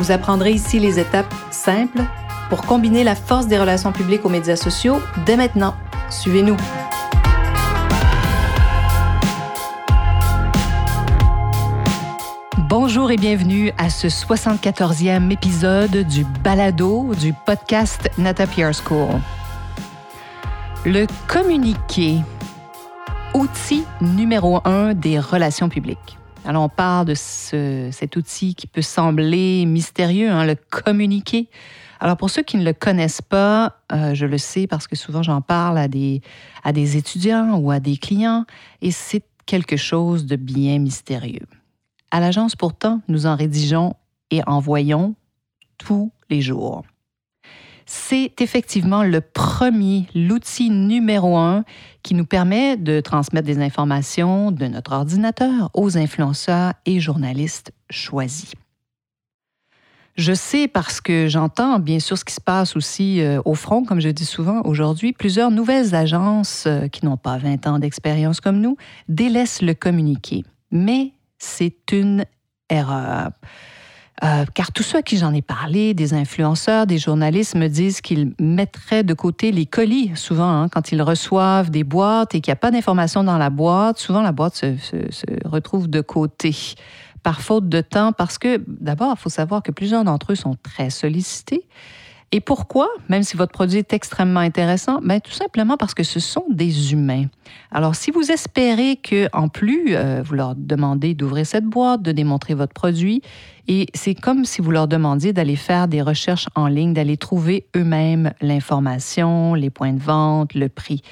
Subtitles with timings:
[0.00, 2.00] Vous apprendrez ici les étapes simples
[2.48, 5.74] pour combiner la force des relations publiques aux médias sociaux dès maintenant.
[6.08, 6.56] Suivez-nous.
[12.66, 19.20] Bonjour et bienvenue à ce 74e épisode du balado du podcast Nata PR School.
[20.86, 22.20] Le communiqué,
[23.34, 26.19] outil numéro un des relations publiques.
[26.44, 31.48] Alors, on parle de cet outil qui peut sembler mystérieux, hein, le communiqué.
[32.00, 35.22] Alors, pour ceux qui ne le connaissent pas, euh, je le sais parce que souvent
[35.22, 36.22] j'en parle à des,
[36.64, 38.46] à des étudiants ou à des clients,
[38.80, 41.46] et c'est quelque chose de bien mystérieux.
[42.10, 43.94] À l'agence, pourtant, nous en rédigeons
[44.30, 45.14] et envoyons
[45.76, 46.84] tous les jours.
[47.92, 51.64] C'est effectivement le premier, l'outil numéro un
[52.04, 58.52] qui nous permet de transmettre des informations de notre ordinateur aux influenceurs et journalistes choisis.
[60.14, 63.82] Je sais parce que j'entends bien sûr ce qui se passe aussi euh, au front,
[63.84, 68.40] comme je dis souvent aujourd'hui, plusieurs nouvelles agences euh, qui n'ont pas 20 ans d'expérience
[68.40, 68.76] comme nous
[69.08, 70.44] délaissent le communiqué.
[70.70, 72.24] Mais c'est une
[72.68, 73.30] erreur.
[74.22, 78.00] Euh, car tous ceux à qui j'en ai parlé, des influenceurs, des journalistes, me disent
[78.00, 82.50] qu'ils mettraient de côté les colis, souvent, hein, quand ils reçoivent des boîtes et qu'il
[82.50, 83.98] n'y a pas d'informations dans la boîte.
[83.98, 86.54] Souvent, la boîte se, se retrouve de côté
[87.22, 90.56] par faute de temps, parce que d'abord, il faut savoir que plusieurs d'entre eux sont
[90.62, 91.66] très sollicités.
[92.32, 95.00] Et pourquoi, même si votre produit est extrêmement intéressant?
[95.02, 97.24] Bien, tout simplement parce que ce sont des humains.
[97.72, 102.12] Alors, si vous espérez que, en plus, euh, vous leur demandez d'ouvrir cette boîte, de
[102.12, 103.20] démontrer votre produit,
[103.66, 107.66] et c'est comme si vous leur demandiez d'aller faire des recherches en ligne, d'aller trouver
[107.76, 111.02] eux-mêmes l'information, les points de vente, le prix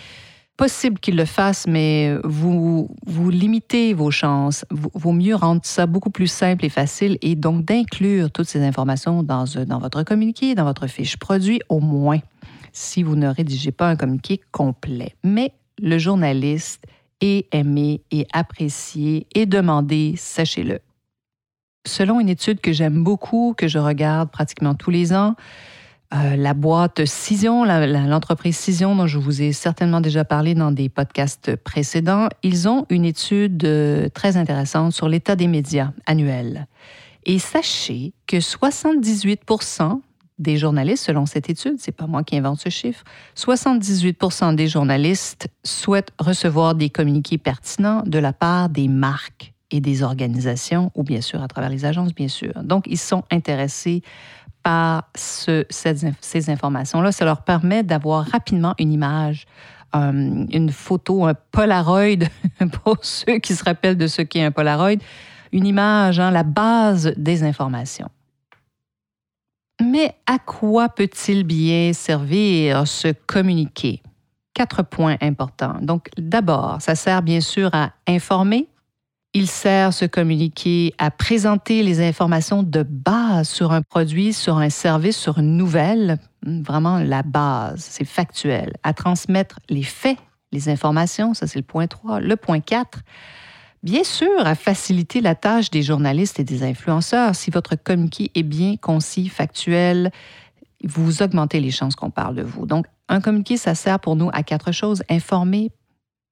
[0.59, 4.67] possible qu'il le fasse, mais vous, vous limitez vos chances.
[4.71, 9.23] Vaut mieux rendre ça beaucoup plus simple et facile et donc d'inclure toutes ces informations
[9.23, 12.19] dans, dans votre communiqué, dans votre fiche produit, au moins,
[12.73, 15.15] si vous ne rédigez pas un communiqué complet.
[15.23, 16.85] Mais le journaliste
[17.21, 20.81] est aimé et apprécié et demandé, sachez-le.
[21.87, 25.37] Selon une étude que j'aime beaucoup, que je regarde pratiquement tous les ans,
[26.15, 30.89] euh, la boîte Cision, l'entreprise Cision dont je vous ai certainement déjà parlé dans des
[30.89, 36.67] podcasts précédents, ils ont une étude euh, très intéressante sur l'état des médias annuels.
[37.27, 39.43] Et sachez que 78
[40.39, 43.05] des journalistes, selon cette étude, c'est pas moi qui invente ce chiffre,
[43.37, 50.03] 78% des journalistes souhaitent recevoir des communiqués pertinents de la part des marques et des
[50.03, 52.53] organisations, ou bien sûr à travers les agences, bien sûr.
[52.63, 54.03] Donc, ils sont intéressés
[54.69, 57.11] par ces informations-là.
[57.11, 59.47] Ça leur permet d'avoir rapidement une image,
[59.97, 62.29] euh, une photo, un Polaroid,
[62.85, 65.01] pour ceux qui se rappellent de ce qu'est un Polaroid,
[65.53, 68.11] une image, hein, la base des informations.
[69.83, 74.03] Mais à quoi peut-il bien servir ce communiqué?
[74.53, 75.79] Quatre points importants.
[75.81, 78.69] Donc, d'abord, ça sert bien sûr à informer,
[79.39, 84.69] il sert ce communiqué à présenter les informations de base sur un produit, sur un
[84.69, 90.19] service, sur une nouvelle, hmm, vraiment la base, c'est factuel, à transmettre les faits,
[90.51, 92.19] les informations, ça c'est le point 3.
[92.19, 92.99] Le point 4,
[93.85, 97.37] bien sûr, à faciliter la tâche des journalistes et des influenceurs.
[97.37, 100.11] Si votre communiqué est bien concis, factuel,
[100.83, 102.67] vous augmentez les chances qu'on parle de vous.
[102.67, 105.05] Donc, un communiqué, ça sert pour nous à quatre choses.
[105.09, 105.71] Informer,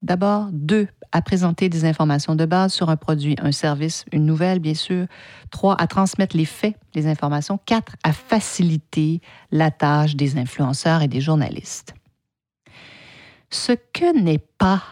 [0.01, 4.59] D'abord, deux, à présenter des informations de base sur un produit, un service, une nouvelle,
[4.59, 5.07] bien sûr.
[5.49, 7.59] Trois, à transmettre les faits, les informations.
[7.65, 9.21] Quatre, à faciliter
[9.51, 11.95] la tâche des influenceurs et des journalistes.
[13.49, 14.83] Ce que n'est pas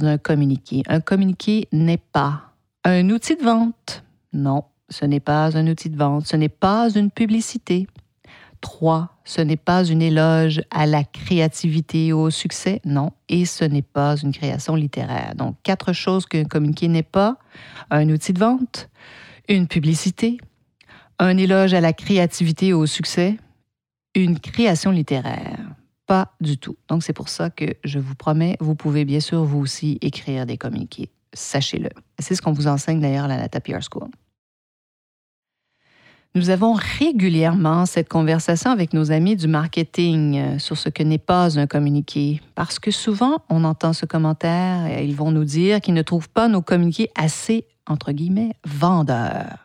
[0.00, 0.82] un communiqué.
[0.88, 2.52] Un communiqué n'est pas
[2.84, 4.04] un outil de vente.
[4.32, 6.26] Non, ce n'est pas un outil de vente.
[6.26, 7.86] Ce n'est pas une publicité.
[8.62, 13.64] Trois, ce n'est pas une éloge à la créativité ou au succès, non, et ce
[13.64, 15.34] n'est pas une création littéraire.
[15.34, 17.36] Donc, quatre choses qu'un communiqué n'est pas,
[17.90, 18.88] un outil de vente,
[19.48, 20.38] une publicité,
[21.18, 23.36] un éloge à la créativité ou au succès,
[24.14, 25.58] une création littéraire.
[26.06, 26.76] Pas du tout.
[26.88, 30.46] Donc, c'est pour ça que je vous promets, vous pouvez bien sûr vous aussi écrire
[30.46, 31.10] des communiqués.
[31.34, 31.90] Sachez-le.
[32.20, 34.08] C'est ce qu'on vous enseigne d'ailleurs à la PR School.
[36.34, 41.18] Nous avons régulièrement cette conversation avec nos amis du marketing euh, sur ce que n'est
[41.18, 45.82] pas un communiqué, parce que souvent on entend ce commentaire et ils vont nous dire
[45.82, 49.58] qu'ils ne trouvent pas nos communiqués assez, entre guillemets, vendeurs.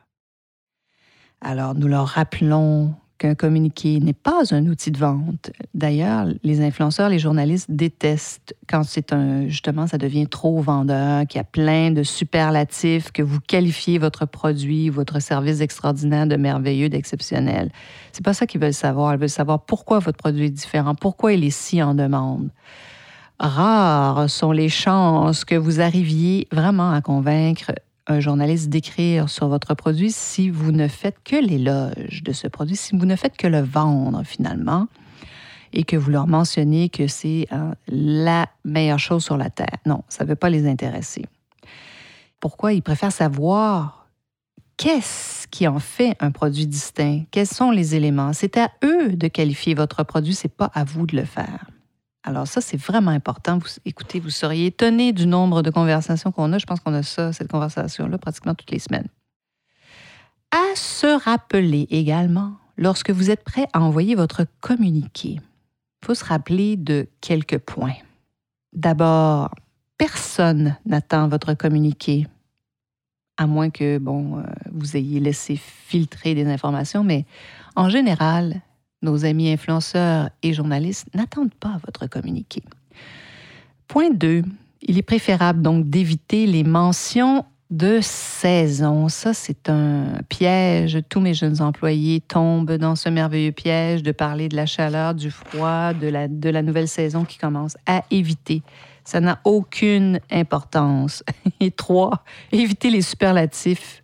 [1.40, 5.52] Alors nous leur rappelons qu'un communiqué n'est pas un outil de vente.
[5.74, 11.40] D'ailleurs, les influenceurs, les journalistes détestent quand c'est un justement ça devient trop vendeur, qu'il
[11.40, 16.90] y a plein de superlatifs, que vous qualifiez votre produit, votre service extraordinaire de merveilleux,
[16.90, 17.72] d'exceptionnel.
[18.12, 19.14] C'est pas ça qu'ils veulent savoir.
[19.14, 22.50] Ils veulent savoir pourquoi votre produit est différent, pourquoi il est si en demande.
[23.40, 27.72] Rares sont les chances que vous arriviez vraiment à convaincre
[28.08, 32.76] un journaliste d'écrire sur votre produit si vous ne faites que l'éloge de ce produit,
[32.76, 34.88] si vous ne faites que le vendre finalement
[35.74, 39.78] et que vous leur mentionnez que c'est hein, la meilleure chose sur la Terre.
[39.86, 41.26] Non, ça ne veut pas les intéresser.
[42.40, 44.08] Pourquoi ils préfèrent savoir
[44.78, 47.24] qu'est-ce qui en fait un produit distinct?
[47.32, 48.32] Quels sont les éléments?
[48.32, 51.66] C'est à eux de qualifier votre produit, c'est pas à vous de le faire.
[52.28, 53.58] Alors ça, c'est vraiment important.
[53.58, 56.58] Vous, écoutez, vous seriez étonné du nombre de conversations qu'on a.
[56.58, 59.08] Je pense qu'on a ça, cette conversation-là, pratiquement toutes les semaines.
[60.52, 66.26] À se rappeler également, lorsque vous êtes prêt à envoyer votre communiqué, il faut se
[66.26, 67.96] rappeler de quelques points.
[68.74, 69.56] D'abord,
[69.98, 72.28] personne n'attend votre communiqué,
[73.38, 77.26] à moins que, bon, euh, vous ayez laissé filtrer des informations, mais
[77.78, 78.60] en général,
[79.02, 82.62] nos amis influenceurs et journalistes n'attendent pas votre communiqué.
[83.88, 84.44] Point 2.
[84.82, 89.10] Il est préférable donc d'éviter les mentions de saison.
[89.10, 91.00] Ça, c'est un piège.
[91.10, 95.32] Tous mes jeunes employés tombent dans ce merveilleux piège de parler de la chaleur, du
[95.32, 97.78] froid, de la, de la nouvelle saison qui commence.
[97.86, 98.62] À éviter.
[99.04, 101.24] Ça n'a aucune importance.
[101.60, 104.04] Et trois, éviter les superlatifs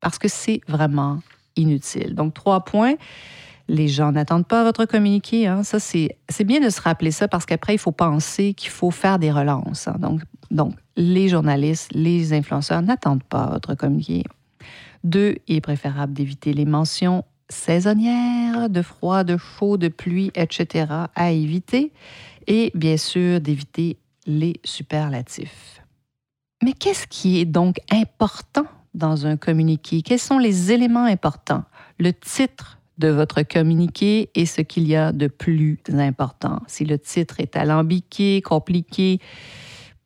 [0.00, 1.20] parce que c'est vraiment
[1.56, 2.14] inutile.
[2.14, 2.94] Donc, trois points
[3.70, 5.46] les gens n'attendent pas votre communiqué.
[5.46, 5.62] Hein.
[5.62, 9.18] Ça, c'est, bien de se rappeler ça parce qu'après, il faut penser qu'il faut faire
[9.18, 9.86] des relances.
[9.86, 9.96] Hein.
[10.00, 14.24] Donc, donc, les journalistes, les influenceurs n'attendent pas votre communiqué.
[15.04, 20.86] Deux, il est préférable d'éviter les mentions saisonnières, de froid, de chaud, de pluie, etc.
[21.14, 21.92] à éviter.
[22.48, 25.82] Et bien sûr, d'éviter les superlatifs.
[26.62, 30.02] Mais qu'est-ce qui est donc important dans un communiqué?
[30.02, 31.64] Quels sont les éléments importants?
[31.98, 36.60] Le titre de votre communiqué et ce qu'il y a de plus important.
[36.68, 39.18] Si le titre est alambiqué, compliqué,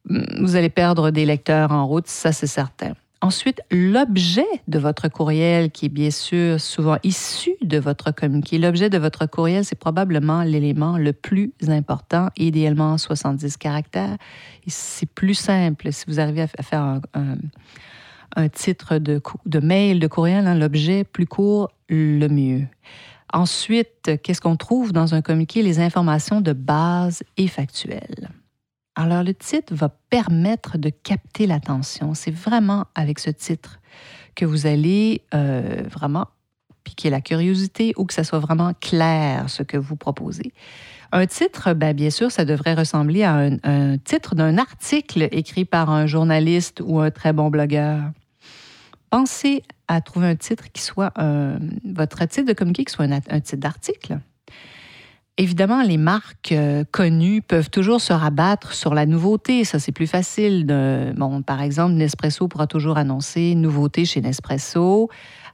[0.08, 2.94] vous allez perdre des lecteurs en route, ça c'est certain.
[3.20, 8.58] Ensuite, l'objet de votre courriel, qui est bien sûr souvent issu de votre communiqué.
[8.58, 14.18] L'objet de votre courriel, c'est probablement l'élément le plus important, idéalement 70 caractères.
[14.66, 17.36] C'est plus simple si vous arrivez à faire un, un
[18.52, 22.66] titre de, mail, de courriel, hein, l'objet plus court, le mieux.
[23.32, 25.62] Ensuite, qu'est-ce qu'on trouve dans un communiqué?
[25.62, 28.30] Les informations de base et factuelles.
[28.94, 32.14] Alors, le titre va permettre de capter l'attention.
[32.14, 33.80] C'est vraiment avec ce titre
[34.36, 36.28] que vous allez euh, vraiment
[36.84, 40.52] piquer la curiosité ou que ça soit vraiment clair ce que vous proposez.
[41.10, 45.64] Un titre, ben, bien sûr, ça devrait ressembler à un, un titre d'un article écrit
[45.64, 48.12] par un journaliste ou un très bon blogueur
[49.14, 51.12] pensez à trouver un titre qui soit
[51.84, 54.18] votre titre de communiqué, qui soit un, titre d'article.
[55.36, 59.62] Évidemment, les marques euh, connues peuvent toujours se rabattre sur la nouveauté.
[59.64, 60.66] Ça, c'est plus facile.
[61.16, 65.08] Bon, par exemple, Nespresso pourra toujours annoncer nouveauté chez Nespresso.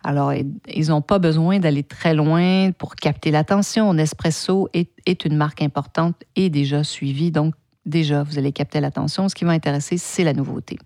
[0.04, 3.92] Alors, ils n'ont pas besoin d'aller très loin pour capter l'attention.
[3.92, 7.30] Nespresso est, une marque importante et déjà suivie.
[7.30, 9.28] Donc, déjà, vous allez capter l'attention.
[9.28, 10.78] Ce qui va intéresser, c'est la nouveauté.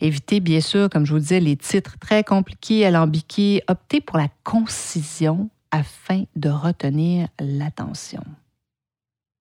[0.00, 3.62] Évitez, bien sûr, comme je vous disais, les titres très compliqués, alambiqués.
[3.68, 8.22] Optez pour la concision afin de retenir l'attention.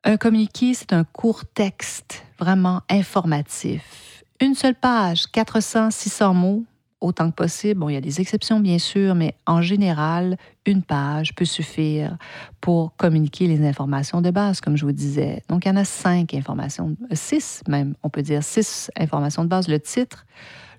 [0.03, 4.23] Un communiqué, c'est un court texte vraiment informatif.
[4.39, 6.63] Une seule page, 400-600 mots,
[6.99, 7.79] autant que possible.
[7.79, 12.17] Bon, il y a des exceptions, bien sûr, mais en général, une page peut suffire
[12.61, 15.43] pour communiquer les informations de base, comme je vous disais.
[15.49, 19.49] Donc, il y en a cinq informations, six même, on peut dire six informations de
[19.49, 19.67] base.
[19.67, 20.25] Le titre,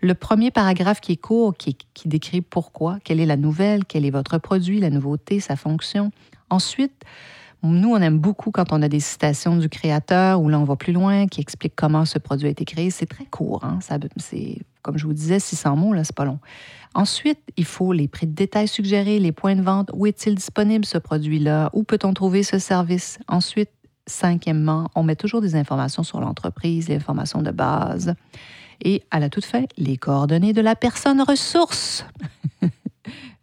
[0.00, 4.10] le premier paragraphe qui est court, qui, décrit pourquoi, quelle est la nouvelle, quel est
[4.10, 6.10] votre produit, la nouveauté, sa fonction.
[6.50, 7.04] Ensuite,
[7.62, 10.76] nous, on aime beaucoup quand on a des citations du créateur ou là, on va
[10.76, 12.90] plus loin, qui explique comment ce produit a été créé.
[12.90, 13.64] C'est très court.
[13.64, 13.80] Hein?
[14.16, 16.38] c'est, comme je vous disais, 600 mots, là, c'est pas long.
[16.94, 19.90] Ensuite, il faut les prix de détail suggérés, les points de vente.
[19.92, 21.68] Où est-il disponible, ce produit-là?
[21.74, 23.18] Où peut-on trouver ce service?
[23.28, 23.68] Ensuite,
[24.06, 28.14] cinquièmement, on met toujours des informations sur l'entreprise, les informations de base.
[28.82, 32.06] Et à la toute fin, les coordonnées de la personne ressource.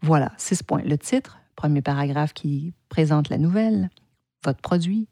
[0.01, 0.81] Voilà, six points.
[0.83, 3.89] Le titre, premier paragraphe qui présente la nouvelle,
[4.45, 5.07] votre produit.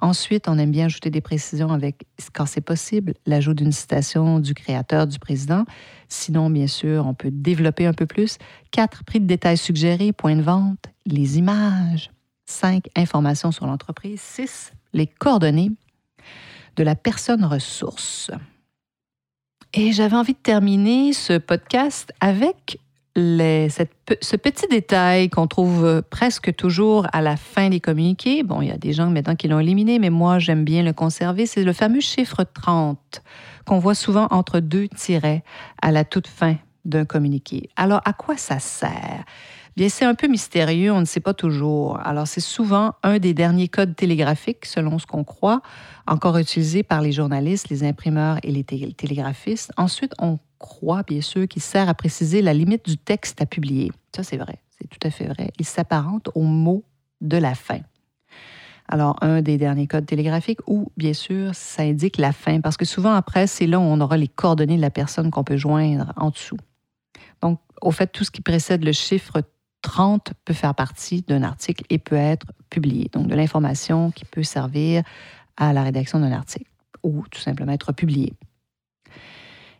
[0.00, 4.54] Ensuite, on aime bien ajouter des précisions avec, quand c'est possible, l'ajout d'une citation du
[4.54, 5.64] créateur, du président.
[6.08, 8.38] Sinon, bien sûr, on peut développer un peu plus.
[8.70, 12.10] Quatre, prix de détail suggérés, point de vente, les images.
[12.44, 14.20] Cinq, informations sur l'entreprise.
[14.20, 15.70] Six, les coordonnées
[16.76, 18.30] de la personne ressource.
[19.74, 22.78] Et j'avais envie de terminer ce podcast avec
[23.14, 28.42] ce petit détail qu'on trouve presque toujours à la fin des communiqués.
[28.42, 30.92] Bon, il y a des gens maintenant qui l'ont éliminé, mais moi, j'aime bien le
[30.92, 31.46] conserver.
[31.46, 33.22] C'est le fameux chiffre 30
[33.66, 35.44] qu'on voit souvent entre deux tirets
[35.80, 37.68] à la toute fin d'un communiqué.
[37.76, 39.24] Alors, à quoi ça sert?
[39.76, 41.98] Bien, c'est un peu mystérieux, on ne sait pas toujours.
[42.04, 45.62] Alors, c'est souvent un des derniers codes télégraphiques, selon ce qu'on croit,
[46.06, 49.72] encore utilisé par les journalistes, les imprimeurs et les télégraphistes.
[49.78, 53.92] Ensuite, on croit, bien sûr, qu'il sert à préciser la limite du texte à publier.
[54.16, 55.50] Ça, c'est vrai, c'est tout à fait vrai.
[55.58, 56.84] Il s'apparente au mot
[57.20, 57.80] de la fin.
[58.88, 62.84] Alors, un des derniers codes télégraphiques où, bien sûr, ça indique la fin, parce que
[62.84, 66.12] souvent après, c'est là où on aura les coordonnées de la personne qu'on peut joindre
[66.16, 66.58] en dessous.
[67.40, 69.42] Donc, au fait, tout ce qui précède le chiffre
[69.82, 73.08] 30 peut faire partie d'un article et peut être publié.
[73.12, 75.02] Donc, de l'information qui peut servir
[75.56, 76.70] à la rédaction d'un article
[77.02, 78.32] ou tout simplement être publié.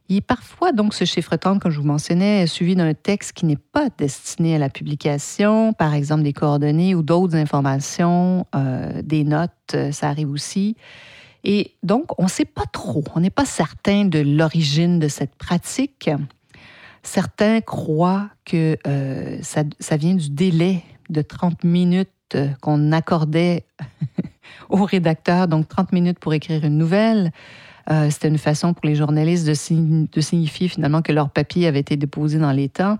[0.08, 3.46] Il est parfois, donc, ce chiffre 30, comme je vous mentionnais, suivi d'un texte qui
[3.46, 9.24] n'est pas destiné à la publication, par exemple des coordonnées ou d'autres informations, euh, des
[9.24, 10.76] notes, euh, ça arrive aussi.
[11.44, 15.34] Et donc, on ne sait pas trop, on n'est pas certain de l'origine de cette
[15.34, 16.10] pratique.
[17.02, 23.64] Certains croient que euh, ça, vient du délai de 30 minutes qu'on accordait
[24.70, 27.32] au rédacteur, donc 30 minutes pour écrire une nouvelle.
[27.90, 29.54] Euh, c'était une façon pour les journalistes de,
[30.20, 32.98] signifier finalement que leur papier avait été déposé dans les temps.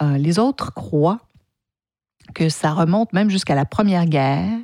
[0.00, 1.20] les autres croient
[2.34, 4.58] que ça remonte même jusqu'à la Première Guerre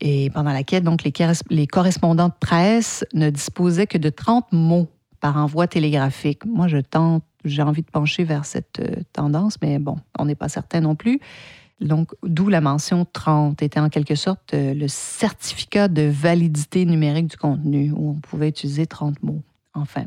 [0.00, 1.12] et pendant laquelle donc les,
[1.50, 4.88] les correspondants de presse ne disposaient que de 30 mots
[5.20, 6.44] par envoi télégraphique.
[6.44, 10.34] Moi, je tente j'ai envie de pencher vers cette euh, tendance, mais bon, on n'est
[10.34, 11.20] pas certain non plus.
[11.82, 17.26] Donc, d'où la mention 30 était en quelque sorte euh, le certificat de validité numérique
[17.26, 19.42] du contenu, où on pouvait utiliser 30 mots.
[19.74, 20.04] Enfin,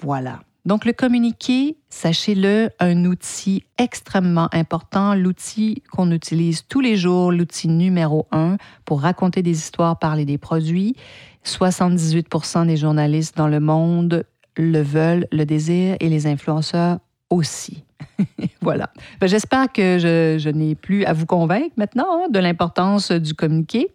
[0.00, 0.40] voilà.
[0.64, 7.68] Donc, le communiqué, sachez-le, un outil extrêmement important, l'outil qu'on utilise tous les jours, l'outil
[7.68, 10.94] numéro un pour raconter des histoires, parler des produits.
[11.44, 14.24] 78% des journalistes dans le monde
[14.56, 16.98] le veulent, le désirent et les influenceurs
[17.30, 17.84] aussi.
[18.60, 18.90] voilà.
[19.20, 23.90] Ben, j'espère que je, n'ai plus à vous convaincre maintenant hein, de l'importance du communiqué